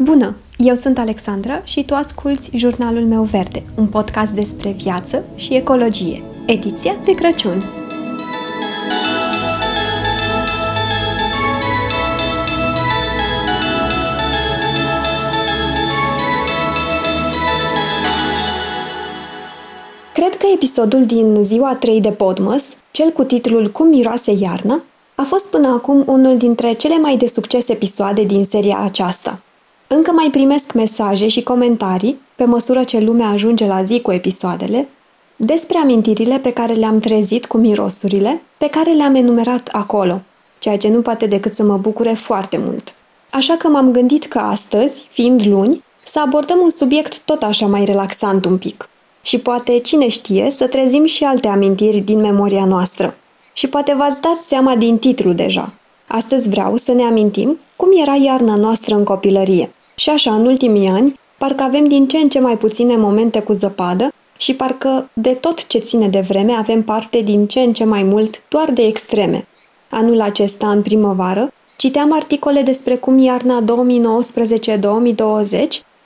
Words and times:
Bună! 0.00 0.34
Eu 0.56 0.74
sunt 0.74 0.98
Alexandra 0.98 1.64
și 1.64 1.84
tu 1.84 1.94
asculți 1.94 2.50
Jurnalul 2.54 3.02
meu 3.02 3.22
verde, 3.22 3.62
un 3.76 3.86
podcast 3.86 4.32
despre 4.32 4.70
viață 4.70 5.24
și 5.34 5.54
ecologie, 5.54 6.22
ediția 6.46 6.96
de 7.04 7.12
Crăciun. 7.12 7.62
Cred 20.14 20.36
că 20.36 20.46
episodul 20.54 21.06
din 21.06 21.44
ziua 21.44 21.76
3 21.76 22.00
de 22.00 22.10
Podmas, 22.10 22.76
cel 22.90 23.10
cu 23.10 23.24
titlul 23.24 23.70
Cum 23.70 23.88
miroase 23.88 24.32
iarna, 24.40 24.82
a 25.14 25.22
fost 25.22 25.50
până 25.50 25.68
acum 25.68 26.02
unul 26.06 26.36
dintre 26.36 26.72
cele 26.72 26.98
mai 26.98 27.16
de 27.16 27.26
succes 27.26 27.68
episoade 27.68 28.24
din 28.24 28.44
seria 28.44 28.78
aceasta– 28.78 29.40
încă 29.88 30.10
mai 30.10 30.28
primesc 30.30 30.72
mesaje 30.72 31.28
și 31.28 31.42
comentarii, 31.42 32.20
pe 32.34 32.44
măsură 32.44 32.84
ce 32.84 32.98
lumea 32.98 33.28
ajunge 33.28 33.66
la 33.66 33.82
zi 33.82 34.00
cu 34.00 34.12
episoadele, 34.12 34.88
despre 35.36 35.78
amintirile 35.78 36.38
pe 36.38 36.52
care 36.52 36.72
le-am 36.72 36.98
trezit 36.98 37.46
cu 37.46 37.56
mirosurile, 37.56 38.42
pe 38.58 38.68
care 38.68 38.92
le-am 38.92 39.14
enumerat 39.14 39.68
acolo, 39.72 40.20
ceea 40.58 40.76
ce 40.76 40.88
nu 40.88 41.00
poate 41.00 41.26
decât 41.26 41.52
să 41.52 41.62
mă 41.62 41.76
bucure 41.76 42.12
foarte 42.12 42.58
mult. 42.58 42.94
Așa 43.30 43.54
că 43.56 43.68
m-am 43.68 43.92
gândit 43.92 44.24
că 44.24 44.38
astăzi, 44.38 45.06
fiind 45.08 45.46
luni, 45.46 45.84
să 46.04 46.20
abordăm 46.20 46.58
un 46.62 46.70
subiect 46.70 47.18
tot 47.18 47.42
așa 47.42 47.66
mai 47.66 47.84
relaxant 47.84 48.44
un 48.44 48.58
pic. 48.58 48.88
Și 49.22 49.38
poate, 49.38 49.78
cine 49.78 50.08
știe, 50.08 50.50
să 50.50 50.66
trezim 50.66 51.04
și 51.04 51.24
alte 51.24 51.48
amintiri 51.48 51.98
din 51.98 52.20
memoria 52.20 52.64
noastră. 52.64 53.16
Și 53.52 53.68
poate 53.68 53.94
v-ați 53.94 54.20
dat 54.20 54.36
seama 54.46 54.76
din 54.76 54.98
titlu 54.98 55.32
deja. 55.32 55.72
Astăzi 56.06 56.48
vreau 56.48 56.76
să 56.76 56.92
ne 56.92 57.02
amintim 57.02 57.58
cum 57.76 57.88
era 58.00 58.14
iarna 58.14 58.56
noastră 58.56 58.94
în 58.94 59.04
copilărie. 59.04 59.70
Și 59.98 60.10
așa, 60.10 60.34
în 60.34 60.46
ultimii 60.46 60.88
ani, 60.88 61.20
parcă 61.38 61.62
avem 61.62 61.88
din 61.88 62.08
ce 62.08 62.16
în 62.18 62.28
ce 62.28 62.40
mai 62.40 62.56
puține 62.56 62.96
momente 62.96 63.40
cu 63.40 63.52
zăpadă 63.52 64.12
și 64.36 64.54
parcă 64.54 65.10
de 65.12 65.30
tot 65.30 65.66
ce 65.66 65.78
ține 65.78 66.08
de 66.08 66.20
vreme 66.20 66.52
avem 66.52 66.82
parte 66.82 67.20
din 67.20 67.46
ce 67.46 67.60
în 67.60 67.72
ce 67.72 67.84
mai 67.84 68.02
mult 68.02 68.42
doar 68.48 68.70
de 68.70 68.82
extreme. 68.82 69.46
Anul 69.90 70.20
acesta, 70.20 70.70
în 70.70 70.82
primăvară, 70.82 71.52
citeam 71.76 72.12
articole 72.12 72.62
despre 72.62 72.96
cum 72.96 73.18
iarna 73.18 73.64
2019-2020 73.64 73.64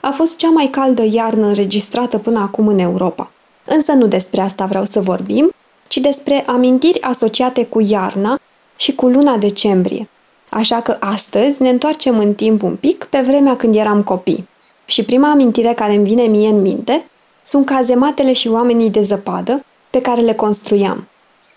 a 0.01 0.11
fost 0.11 0.37
cea 0.37 0.51
mai 0.51 0.67
caldă 0.67 1.05
iarnă 1.11 1.47
înregistrată 1.47 2.19
până 2.19 2.39
acum 2.39 2.67
în 2.67 2.79
Europa. 2.79 3.31
Însă 3.65 3.93
nu 3.93 4.07
despre 4.07 4.41
asta 4.41 4.65
vreau 4.65 4.85
să 4.85 5.01
vorbim, 5.01 5.51
ci 5.89 5.97
despre 5.97 6.45
amintiri 6.47 7.01
asociate 7.01 7.65
cu 7.67 7.81
iarna 7.81 8.39
și 8.77 8.95
cu 8.95 9.07
luna 9.07 9.37
decembrie. 9.37 10.09
Așa 10.55 10.81
că 10.81 10.97
astăzi 11.01 11.63
ne 11.63 11.69
întoarcem 11.69 12.19
în 12.19 12.35
timp 12.35 12.63
un 12.63 12.77
pic 12.77 13.05
pe 13.05 13.21
vremea 13.21 13.57
când 13.57 13.75
eram 13.75 14.03
copii. 14.03 14.49
Și 14.85 15.05
prima 15.05 15.31
amintire 15.31 15.73
care 15.75 15.95
îmi 15.95 16.05
vine 16.05 16.23
mie 16.23 16.49
în 16.49 16.61
minte 16.61 17.05
sunt 17.45 17.67
cazematele 17.67 18.33
și 18.33 18.49
oamenii 18.49 18.91
de 18.91 19.03
zăpadă 19.03 19.65
pe 19.91 20.01
care 20.01 20.21
le 20.21 20.35
construiam. 20.35 21.09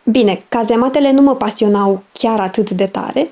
Bine, 0.04 0.44
cazematele 0.50 1.12
nu 1.12 1.22
mă 1.22 1.36
pasionau 1.36 2.04
chiar 2.12 2.40
atât 2.40 2.70
de 2.70 2.86
tare, 2.86 3.32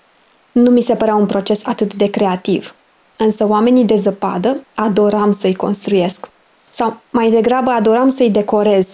nu 0.51 0.69
mi 0.69 0.81
se 0.81 0.95
părea 0.95 1.15
un 1.15 1.25
proces 1.25 1.61
atât 1.65 1.93
de 1.93 2.09
creativ. 2.09 2.75
Însă 3.17 3.47
oamenii 3.47 3.85
de 3.85 3.97
zăpadă 3.97 4.63
adoram 4.75 5.31
să-i 5.31 5.55
construiesc. 5.55 6.29
Sau 6.69 6.97
mai 7.09 7.29
degrabă 7.29 7.71
adoram 7.71 8.09
să-i 8.09 8.29
decorez. 8.29 8.87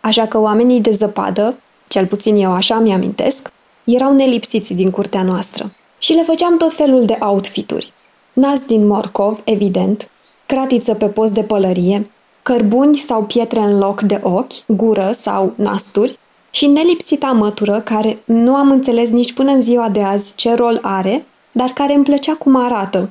Așa 0.00 0.26
că 0.26 0.38
oamenii 0.38 0.80
de 0.80 0.90
zăpadă, 0.90 1.54
cel 1.88 2.06
puțin 2.06 2.36
eu 2.36 2.52
așa 2.52 2.78
mi-amintesc, 2.78 3.50
erau 3.84 4.12
nelipsiți 4.12 4.74
din 4.74 4.90
curtea 4.90 5.22
noastră 5.22 5.72
și 6.02 6.12
le 6.12 6.22
făceam 6.22 6.56
tot 6.56 6.72
felul 6.72 7.04
de 7.04 7.16
outfituri. 7.20 7.92
Nas 8.32 8.60
din 8.60 8.86
morcov, 8.86 9.40
evident, 9.44 10.10
cratiță 10.46 10.94
pe 10.94 11.06
post 11.06 11.32
de 11.32 11.42
pălărie, 11.42 12.10
cărbuni 12.42 12.96
sau 12.96 13.24
pietre 13.24 13.60
în 13.60 13.78
loc 13.78 14.00
de 14.00 14.20
ochi, 14.22 14.66
gură 14.66 15.10
sau 15.12 15.52
nasturi 15.56 16.18
și 16.50 16.66
nelipsita 16.66 17.26
mătură 17.26 17.80
care 17.80 18.22
nu 18.24 18.54
am 18.54 18.70
înțeles 18.70 19.10
nici 19.10 19.32
până 19.32 19.50
în 19.50 19.62
ziua 19.62 19.88
de 19.88 20.02
azi 20.02 20.34
ce 20.34 20.54
rol 20.54 20.78
are, 20.82 21.26
dar 21.52 21.68
care 21.68 21.94
îmi 21.94 22.04
plăcea 22.04 22.34
cum 22.34 22.56
arată. 22.56 23.10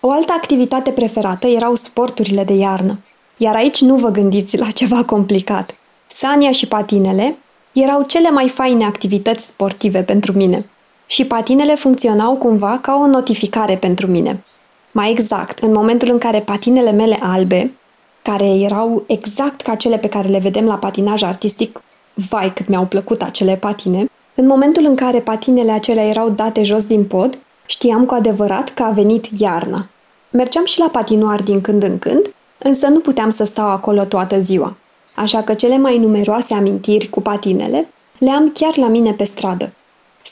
O 0.00 0.10
altă 0.10 0.32
activitate 0.36 0.90
preferată 0.90 1.46
erau 1.46 1.74
sporturile 1.74 2.44
de 2.44 2.52
iarnă. 2.52 2.98
Iar 3.36 3.54
aici 3.54 3.80
nu 3.80 3.96
vă 3.96 4.08
gândiți 4.08 4.56
la 4.56 4.70
ceva 4.70 5.04
complicat. 5.04 5.78
Sania 6.06 6.50
și 6.50 6.68
patinele 6.68 7.38
erau 7.72 8.02
cele 8.02 8.30
mai 8.30 8.48
faine 8.48 8.84
activități 8.84 9.46
sportive 9.46 10.00
pentru 10.00 10.32
mine 10.32 10.70
și 11.12 11.24
patinele 11.24 11.74
funcționau 11.74 12.34
cumva 12.34 12.78
ca 12.82 12.98
o 13.02 13.06
notificare 13.06 13.76
pentru 13.76 14.06
mine. 14.06 14.44
Mai 14.92 15.10
exact, 15.10 15.58
în 15.58 15.72
momentul 15.72 16.08
în 16.10 16.18
care 16.18 16.40
patinele 16.40 16.90
mele 16.90 17.18
albe, 17.22 17.72
care 18.22 18.44
erau 18.44 19.04
exact 19.06 19.60
ca 19.60 19.74
cele 19.74 19.98
pe 19.98 20.08
care 20.08 20.28
le 20.28 20.38
vedem 20.38 20.64
la 20.64 20.74
patinaj 20.74 21.22
artistic, 21.22 21.82
vai 22.14 22.52
cât 22.54 22.68
mi-au 22.68 22.84
plăcut 22.84 23.22
acele 23.22 23.56
patine, 23.56 24.10
în 24.34 24.46
momentul 24.46 24.84
în 24.84 24.94
care 24.94 25.18
patinele 25.18 25.70
acelea 25.70 26.06
erau 26.06 26.28
date 26.28 26.62
jos 26.62 26.84
din 26.84 27.04
pod, 27.04 27.38
știam 27.66 28.04
cu 28.04 28.14
adevărat 28.14 28.68
că 28.68 28.82
a 28.82 28.90
venit 28.90 29.28
iarna. 29.38 29.86
Mergeam 30.30 30.64
și 30.64 30.78
la 30.78 30.88
patinoar 30.92 31.42
din 31.42 31.60
când 31.60 31.82
în 31.82 31.98
când, 31.98 32.34
însă 32.58 32.86
nu 32.86 32.98
puteam 32.98 33.30
să 33.30 33.44
stau 33.44 33.68
acolo 33.68 34.04
toată 34.04 34.40
ziua. 34.40 34.76
Așa 35.14 35.42
că 35.42 35.54
cele 35.54 35.78
mai 35.78 35.98
numeroase 35.98 36.54
amintiri 36.54 37.08
cu 37.08 37.20
patinele 37.20 37.88
le 38.18 38.30
am 38.30 38.50
chiar 38.54 38.76
la 38.76 38.86
mine 38.86 39.12
pe 39.12 39.24
stradă. 39.24 39.72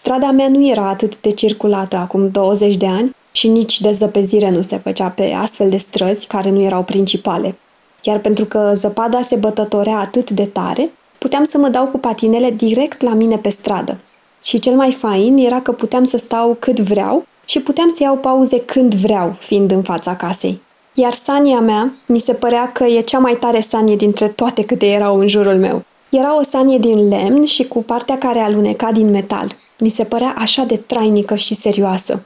Strada 0.02 0.30
mea 0.30 0.48
nu 0.48 0.68
era 0.68 0.88
atât 0.88 1.20
de 1.20 1.30
circulată 1.30 1.96
acum 1.96 2.30
20 2.30 2.76
de 2.76 2.86
ani 2.86 3.14
și 3.32 3.48
nici 3.48 3.80
de 3.80 3.92
zăpezire 3.92 4.50
nu 4.50 4.60
se 4.60 4.76
făcea 4.76 5.08
pe 5.08 5.32
astfel 5.32 5.70
de 5.70 5.76
străzi 5.76 6.26
care 6.26 6.50
nu 6.50 6.60
erau 6.60 6.82
principale. 6.82 7.58
Iar 8.02 8.18
pentru 8.18 8.44
că 8.44 8.72
zăpada 8.74 9.20
se 9.22 9.36
bătătorea 9.36 9.98
atât 9.98 10.30
de 10.30 10.44
tare, 10.46 10.90
puteam 11.18 11.44
să 11.44 11.58
mă 11.58 11.68
dau 11.68 11.86
cu 11.86 11.98
patinele 11.98 12.50
direct 12.50 13.00
la 13.02 13.14
mine 13.14 13.36
pe 13.36 13.48
stradă. 13.48 14.00
Și 14.42 14.58
cel 14.58 14.74
mai 14.74 14.92
fain 14.92 15.36
era 15.36 15.60
că 15.60 15.72
puteam 15.72 16.04
să 16.04 16.16
stau 16.16 16.56
cât 16.58 16.78
vreau 16.78 17.26
și 17.44 17.60
puteam 17.60 17.88
să 17.88 18.02
iau 18.02 18.16
pauze 18.16 18.60
când 18.60 18.94
vreau, 18.94 19.36
fiind 19.38 19.70
în 19.70 19.82
fața 19.82 20.16
casei. 20.16 20.60
Iar 20.94 21.12
sania 21.12 21.60
mea 21.60 21.92
mi 22.06 22.18
se 22.18 22.32
părea 22.32 22.72
că 22.72 22.84
e 22.84 23.00
cea 23.00 23.18
mai 23.18 23.36
tare 23.40 23.60
sanie 23.60 23.96
dintre 23.96 24.28
toate 24.28 24.64
câte 24.64 24.86
erau 24.86 25.18
în 25.18 25.28
jurul 25.28 25.56
meu. 25.56 25.82
Era 26.10 26.38
o 26.38 26.42
sanie 26.42 26.78
din 26.78 27.08
lemn 27.08 27.44
și 27.44 27.68
cu 27.68 27.82
partea 27.82 28.18
care 28.18 28.38
aluneca 28.38 28.92
din 28.92 29.10
metal. 29.10 29.56
Mi 29.78 29.88
se 29.88 30.04
părea 30.04 30.34
așa 30.38 30.62
de 30.62 30.76
trainică 30.76 31.34
și 31.34 31.54
serioasă. 31.54 32.22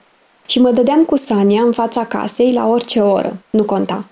Și 0.47 0.61
mă 0.61 0.71
dădeam 0.71 1.05
cu 1.05 1.17
Sania 1.17 1.63
în 1.63 1.73
fața 1.73 2.05
casei 2.05 2.53
la 2.53 2.69
orice 2.69 3.01
oră, 3.01 3.37
nu 3.51 3.63
conta. 3.63 4.05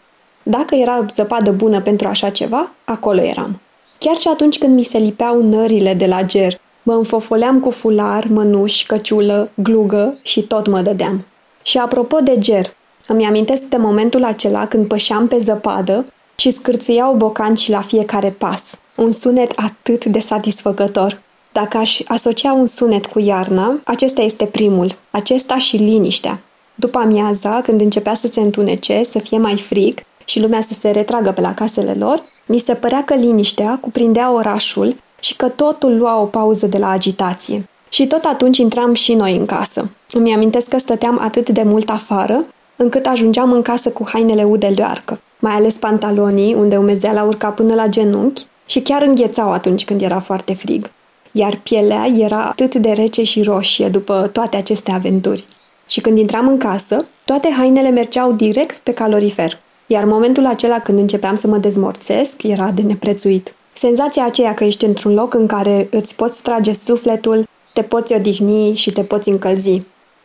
Dacă 0.42 0.74
era 0.74 1.06
zăpadă 1.14 1.50
bună 1.50 1.80
pentru 1.80 2.08
așa 2.08 2.30
ceva, 2.30 2.70
acolo 2.84 3.20
eram. 3.20 3.60
Chiar 3.98 4.16
și 4.16 4.28
atunci 4.28 4.58
când 4.58 4.74
mi 4.74 4.82
se 4.82 4.98
lipeau 4.98 5.42
nările 5.42 5.94
de 5.94 6.06
la 6.06 6.22
ger, 6.22 6.60
mă 6.82 6.92
înfofoleam 6.92 7.60
cu 7.60 7.70
fular, 7.70 8.24
mănuși, 8.26 8.86
căciulă, 8.86 9.50
glugă 9.54 10.18
și 10.22 10.42
tot 10.42 10.66
mă 10.66 10.80
dădeam. 10.80 11.26
Și 11.62 11.78
apropo 11.78 12.18
de 12.20 12.38
ger, 12.38 12.66
îmi 13.06 13.24
amintesc 13.24 13.62
de 13.62 13.76
momentul 13.76 14.24
acela 14.24 14.66
când 14.66 14.86
pășeam 14.86 15.28
pe 15.28 15.38
zăpadă 15.38 16.06
și 16.36 16.50
scârțâiau 16.50 17.14
bocanci 17.14 17.68
la 17.68 17.80
fiecare 17.80 18.30
pas. 18.38 18.74
Un 19.02 19.12
sunet 19.12 19.52
atât 19.56 20.04
de 20.04 20.18
satisfăcător. 20.18 21.20
Dacă 21.52 21.76
aș 21.76 22.00
asocia 22.06 22.52
un 22.52 22.66
sunet 22.66 23.06
cu 23.06 23.18
iarna, 23.18 23.80
acesta 23.84 24.22
este 24.22 24.44
primul, 24.44 24.94
acesta 25.10 25.58
și 25.58 25.76
liniștea. 25.76 26.38
După 26.74 26.98
amiaza, 26.98 27.60
când 27.62 27.80
începea 27.80 28.14
să 28.14 28.28
se 28.32 28.40
întunece, 28.40 29.02
să 29.10 29.18
fie 29.18 29.38
mai 29.38 29.56
frig 29.56 30.00
și 30.24 30.40
lumea 30.40 30.60
să 30.60 30.74
se 30.80 30.90
retragă 30.90 31.30
pe 31.30 31.40
la 31.40 31.54
casele 31.54 31.94
lor, 31.98 32.22
mi 32.46 32.58
se 32.58 32.74
părea 32.74 33.04
că 33.04 33.14
liniștea 33.14 33.78
cuprindea 33.80 34.32
orașul 34.32 34.96
și 35.20 35.36
că 35.36 35.48
totul 35.48 35.96
lua 35.96 36.20
o 36.20 36.24
pauză 36.24 36.66
de 36.66 36.78
la 36.78 36.90
agitație. 36.90 37.68
Și 37.88 38.06
tot 38.06 38.22
atunci 38.24 38.58
intram 38.58 38.94
și 38.94 39.14
noi 39.14 39.36
în 39.36 39.46
casă. 39.46 39.90
Îmi 40.12 40.34
amintesc 40.34 40.68
că 40.68 40.78
stăteam 40.78 41.18
atât 41.22 41.48
de 41.48 41.62
mult 41.62 41.90
afară, 41.90 42.44
încât 42.76 43.06
ajungeam 43.06 43.52
în 43.52 43.62
casă 43.62 43.90
cu 43.90 44.08
hainele 44.08 44.44
ude 44.44 44.66
leoarcă, 44.66 45.20
mai 45.38 45.52
ales 45.52 45.74
pantalonii, 45.74 46.54
unde 46.54 46.76
umezeala 46.76 47.22
urca 47.22 47.48
până 47.48 47.74
la 47.74 47.86
genunchi 47.86 48.46
și 48.72 48.80
chiar 48.80 49.02
înghețau 49.02 49.52
atunci 49.52 49.84
când 49.84 50.02
era 50.02 50.20
foarte 50.20 50.54
frig 50.54 50.90
iar 51.32 51.60
pielea 51.62 52.06
era 52.18 52.44
atât 52.44 52.74
de 52.74 52.90
rece 52.90 53.22
și 53.22 53.42
roșie 53.42 53.88
după 53.88 54.30
toate 54.32 54.56
aceste 54.56 54.90
aventuri. 54.90 55.44
Și 55.86 56.00
când 56.00 56.18
intram 56.18 56.48
în 56.48 56.58
casă, 56.58 57.06
toate 57.24 57.50
hainele 57.50 57.90
mergeau 57.90 58.32
direct 58.32 58.76
pe 58.76 58.92
calorifer, 58.92 59.58
iar 59.86 60.04
momentul 60.04 60.46
acela 60.46 60.78
când 60.78 60.98
începeam 60.98 61.34
să 61.34 61.46
mă 61.46 61.56
dezmorțesc 61.56 62.42
era 62.42 62.70
de 62.70 62.82
neprețuit. 62.82 63.54
Senzația 63.72 64.24
aceea 64.24 64.54
că 64.54 64.64
ești 64.64 64.84
într-un 64.84 65.14
loc 65.14 65.34
în 65.34 65.46
care 65.46 65.88
îți 65.90 66.14
poți 66.14 66.42
trage 66.42 66.72
sufletul, 66.72 67.48
te 67.72 67.82
poți 67.82 68.14
odihni 68.14 68.74
și 68.74 68.92
te 68.92 69.02
poți 69.02 69.28
încălzi. 69.28 69.82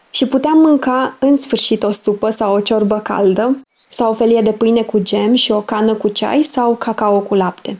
Și 0.10 0.28
puteam 0.28 0.58
mânca 0.58 1.16
în 1.20 1.36
sfârșit 1.36 1.84
o 1.84 1.92
supă 1.92 2.30
sau 2.30 2.54
o 2.54 2.60
ciorbă 2.60 3.00
caldă, 3.00 3.58
sau 3.90 4.10
o 4.10 4.14
felie 4.14 4.42
de 4.42 4.52
pâine 4.52 4.82
cu 4.82 5.00
gem 5.00 5.34
și 5.34 5.52
o 5.52 5.62
cană 5.62 5.94
cu 5.94 6.08
ceai 6.08 6.44
sau 6.44 6.76
cacao 6.76 7.20
cu 7.20 7.36
lapte. 7.36 7.78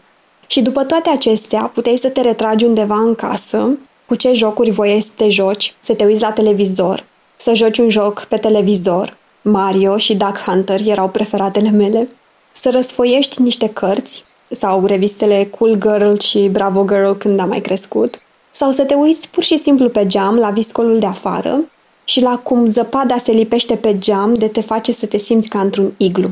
Și 0.48 0.62
după 0.62 0.84
toate 0.84 1.10
acestea, 1.10 1.62
puteai 1.62 1.98
să 1.98 2.10
te 2.10 2.22
retragi 2.22 2.66
undeva 2.66 2.96
în 2.96 3.16
casă, 3.16 3.78
cu 4.06 4.16
ce 4.16 4.34
jocuri 4.34 4.70
voiai 4.70 5.02
să 5.02 5.10
te 5.16 5.30
joci, 5.30 5.74
să 5.80 5.94
te 5.94 6.06
uiți 6.06 6.22
la 6.22 6.32
televizor, 6.32 7.04
să 7.36 7.54
joci 7.54 7.78
un 7.78 7.90
joc 7.90 8.24
pe 8.24 8.38
televizor, 8.38 9.18
Mario 9.42 9.98
și 9.98 10.16
Duck 10.16 10.38
Hunter 10.38 10.80
erau 10.86 11.10
preferatele 11.10 11.70
mele, 11.70 12.08
să 12.52 12.70
răsfoiești 12.70 13.42
niște 13.42 13.70
cărți? 13.70 14.24
Sau 14.52 14.86
revistele 14.86 15.50
Cool 15.58 15.74
Girl 15.80 16.14
și 16.20 16.48
Bravo 16.52 16.86
Girl 16.88 17.12
când 17.12 17.40
am 17.40 17.48
mai 17.48 17.62
crescut, 17.62 18.22
sau 18.52 18.72
să 18.72 18.84
te 18.84 18.94
uiți 18.94 19.30
pur 19.30 19.44
și 19.44 19.58
simplu 19.58 19.90
pe 19.90 20.08
geam 20.08 20.36
la 20.36 20.50
viscolul 20.50 21.00
de 21.00 21.06
afară? 21.06 21.60
Și 22.04 22.22
la 22.22 22.38
cum 22.38 22.70
zăpada 22.70 23.18
se 23.18 23.32
lipește 23.32 23.76
pe 23.76 23.98
geam 23.98 24.34
de 24.34 24.48
te 24.48 24.62
face 24.62 24.92
să 24.92 25.06
te 25.06 25.18
simți 25.18 25.50
ca 25.50 25.60
într-un 25.60 25.94
iglu. 25.98 26.30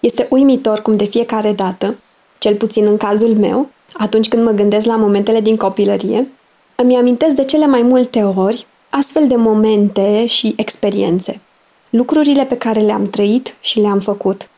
Este 0.00 0.26
uimitor 0.30 0.80
cum 0.80 0.96
de 0.96 1.04
fiecare 1.04 1.52
dată, 1.52 1.96
cel 2.38 2.54
puțin 2.54 2.86
în 2.86 2.96
cazul 2.96 3.34
meu, 3.34 3.68
atunci 3.92 4.28
când 4.28 4.44
mă 4.44 4.50
gândesc 4.50 4.86
la 4.86 4.96
momentele 4.96 5.40
din 5.40 5.56
copilărie, 5.56 6.28
îmi 6.74 6.96
amintesc 6.96 7.34
de 7.34 7.44
cele 7.44 7.66
mai 7.66 7.82
multe 7.82 8.22
ori 8.22 8.66
astfel 8.90 9.26
de 9.26 9.36
momente 9.36 10.26
și 10.26 10.54
experiențe. 10.56 11.40
Lucrurile 11.90 12.44
pe 12.44 12.56
care 12.56 12.80
le-am 12.80 13.10
trăit 13.10 13.56
și 13.60 13.80
le-am 13.80 13.98
făcut. 13.98 14.48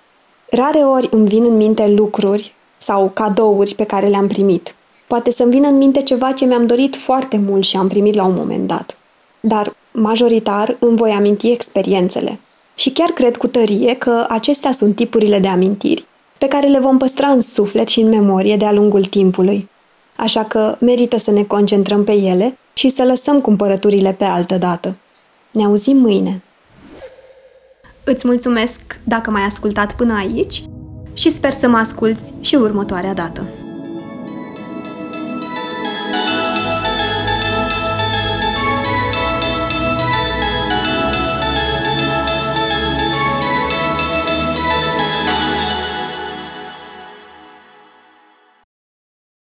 Rare 0.51 0.79
ori 0.79 1.09
îmi 1.11 1.29
vin 1.29 1.45
în 1.45 1.57
minte 1.57 1.89
lucruri 1.89 2.55
sau 2.79 3.11
cadouri 3.15 3.75
pe 3.75 3.85
care 3.85 4.07
le-am 4.07 4.27
primit. 4.27 4.75
Poate 5.07 5.33
să-mi 5.33 5.51
vină 5.51 5.69
în 5.69 5.77
minte 5.77 6.03
ceva 6.03 6.33
ce 6.33 6.45
mi-am 6.45 6.67
dorit 6.67 6.97
foarte 6.97 7.37
mult 7.37 7.65
și 7.65 7.77
am 7.77 7.89
primit 7.89 8.15
la 8.15 8.25
un 8.25 8.35
moment 8.35 8.67
dat. 8.67 8.99
Dar, 9.41 9.75
majoritar, 9.91 10.77
îmi 10.79 10.97
voi 10.97 11.11
aminti 11.11 11.51
experiențele. 11.51 12.41
Și 12.75 12.91
chiar 12.91 13.09
cred 13.09 13.37
cu 13.37 13.47
tărie 13.47 13.95
că 13.95 14.27
acestea 14.29 14.73
sunt 14.73 14.97
tipurile 14.97 15.39
de 15.39 15.49
amintiri 15.49 16.05
pe 16.39 16.49
care 16.49 16.67
le 16.67 16.79
vom 16.79 16.99
păstra 16.99 17.29
în 17.29 17.41
suflet 17.41 17.89
și 17.89 18.01
în 18.01 18.09
memorie 18.09 18.57
de-a 18.57 18.73
lungul 18.73 19.05
timpului. 19.05 19.69
Așa 20.17 20.45
că 20.45 20.77
merită 20.81 21.19
să 21.19 21.31
ne 21.31 21.43
concentrăm 21.43 22.05
pe 22.05 22.13
ele 22.13 22.59
și 22.75 22.89
să 22.89 23.05
lăsăm 23.05 23.41
cumpărăturile 23.41 24.13
pe 24.13 24.25
altă 24.25 24.57
dată. 24.57 24.97
Ne 25.51 25.65
auzim 25.65 25.97
mâine! 25.97 26.43
Îți 28.05 28.27
mulțumesc 28.27 28.81
dacă 29.05 29.31
m-ai 29.31 29.43
ascultat 29.43 29.95
până 29.95 30.15
aici 30.17 30.63
și 31.13 31.31
sper 31.31 31.53
să 31.53 31.69
mă 31.69 31.77
asculți 31.77 32.33
și 32.41 32.55
următoarea 32.55 33.15
dată. 33.15 33.68